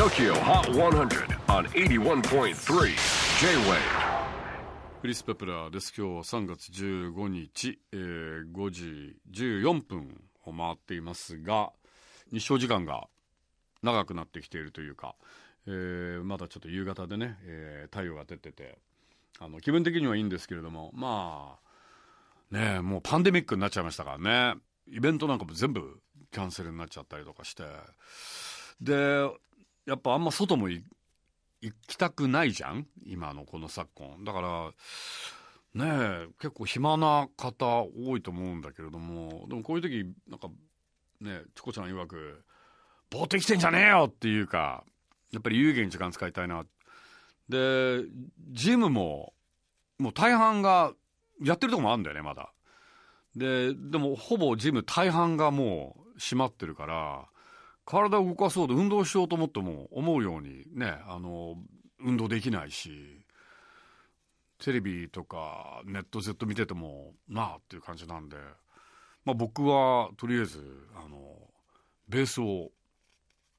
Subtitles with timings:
[0.00, 2.54] TOKYO HOT 100 on 81.3
[3.38, 3.76] J-WAVE
[5.02, 5.92] クリス・ペプラーです。
[5.94, 11.72] 今日は3月15日、えー、5時14分を回っていますが
[12.32, 13.08] 日照時間が
[13.82, 15.16] 長くなってきているというか、
[15.66, 18.78] えー、まだちょっと夕方でね、えー、太陽が出てて
[19.38, 21.58] あの気分的にはいいんですけれどもま
[22.50, 24.58] あねもうパンデミックになっちゃいましたからね。
[24.88, 26.00] イベントなんかも全部
[26.32, 27.64] キャンセルになっちゃったりとかして。
[28.80, 29.28] で
[29.86, 30.84] やっぱあんま外も行
[31.86, 34.24] きたくないじゃん今のこの昨今。
[34.24, 34.70] だから
[35.72, 35.86] ね
[36.24, 40.48] え結構暇な方多いと思うんだけれどもでもこういう時なんか
[41.20, 42.44] ねチコちゃん曰く
[43.10, 44.84] 「ぼーっと生きてんじゃねえよ!」っていうか
[45.32, 46.64] やっぱり有限に時間使いたいな。
[47.48, 48.04] で
[48.50, 49.34] ジムも
[49.98, 50.92] もう大半が
[51.42, 52.52] やってるとこもあるんだよねまだ。
[53.36, 57.28] ででもほぼジム大半がもう閉まってるから
[57.84, 61.56] 体を動かそうと運動しようと思っても思うようにねあの
[62.00, 63.24] 運動できないし
[64.58, 68.36] テレビとかネットずっと見ててもなあっていう感じなんで、
[69.24, 70.60] まあ、僕はとりあえず
[70.94, 71.18] あの
[72.08, 72.70] ベースを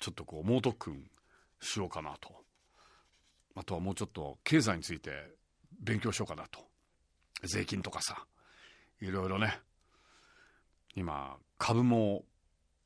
[0.00, 1.10] ちょっとこう猛特訓
[1.60, 2.30] しようかなと。
[3.56, 5.12] あとはもうちょっと経済について
[5.80, 6.60] 勉強しようかなと。
[7.42, 8.24] 税金とかさ
[9.00, 9.60] いろいろね
[10.94, 12.24] 今株も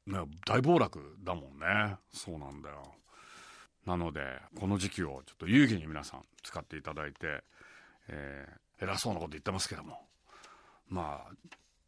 [0.09, 1.97] ね、大暴落だもんね。
[2.13, 2.95] そうなんだよ。
[3.87, 4.21] なので
[4.59, 7.43] この時期をちょっと有意義に皆さん使っていただいて、
[8.09, 10.09] えー、偉そうなこと言ってますけども。
[10.89, 11.33] まあ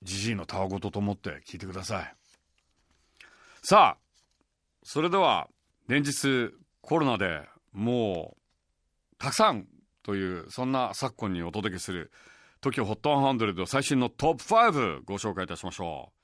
[0.03, 2.15] じじいのたわごとと思って聞いてください。
[3.63, 3.99] さあ
[4.83, 5.49] それでは
[5.89, 9.67] 連日コロナでもうたくさん
[10.03, 12.11] というそんな昨今にお届けする
[12.63, 16.20] TOKIOHOT100 最新のトップ5ご紹介いたしましょう。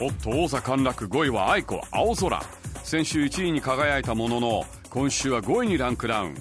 [0.00, 2.42] おっと王座陥落5位は愛子青空。
[2.82, 6.34] 先週1位に輝いたものの今週は5位にランクダウン。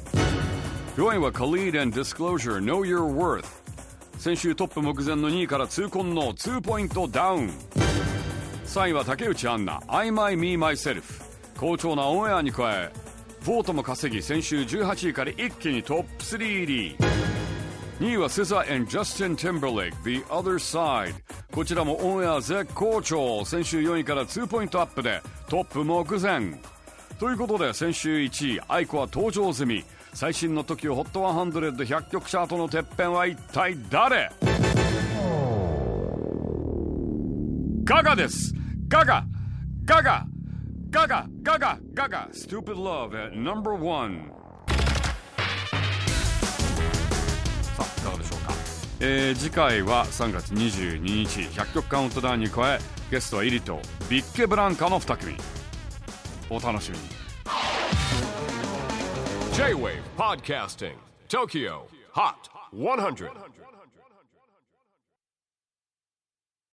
[0.98, 3.46] 4位は Khalid and Disclosure Know Your Worth
[4.18, 7.50] 先週トップ目前の2位から痛恨の2ポイントダウン。
[8.66, 11.04] 3位は竹内杏奈 I My Me Myself
[11.56, 12.92] 好調なオンエアに加え
[13.46, 16.98] ボートも稼ぎ先週18位から一気にトップ3入り。
[18.00, 21.14] 2位は SZA Justin Timberlake The Other Side.
[21.54, 23.46] こちらもオンエア絶好調。
[23.46, 26.60] 先週4位から2ポイントアップでトップ目前。
[27.20, 29.86] ということで先週1位 aiko は登場済み。
[30.14, 34.32] 最新の TOKIOHOT100100 曲チャートのてっぺんは一体誰？
[37.84, 38.54] ガガです。
[38.88, 39.24] ガガ。
[39.86, 40.26] ガガ。
[40.90, 41.28] ガガ。
[41.42, 41.78] ガガ。
[41.94, 42.30] ガガ。
[42.32, 44.43] Stupid Love at No.1
[49.06, 52.80] えー、次回は3月22日100曲カウントダウンに加え
[53.12, 55.36] ゲストはイリとビッケブランカの2組。
[56.50, 57.04] お楽しみに。
[59.56, 60.96] J-WAVE PODCASTING
[61.28, 61.82] TOKYO
[62.14, 62.34] HOT
[62.74, 63.30] 100